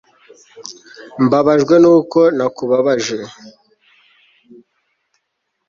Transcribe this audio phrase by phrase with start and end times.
[1.25, 3.17] mbabajwe nuko nakubabaje